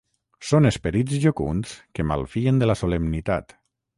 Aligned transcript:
Són 0.51 0.67
esperits 0.69 1.19
jocunds 1.25 1.75
que 1.99 2.07
malfien 2.13 2.61
de 2.63 2.71
la 2.71 2.79
solemnitat. 2.83 3.57